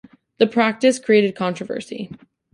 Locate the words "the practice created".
0.39-1.35